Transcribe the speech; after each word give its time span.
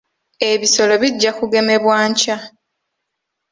Ebisolo 0.51 0.93
bijja 1.01 1.31
kugemebwa 1.37 1.97
nkya. 2.09 2.37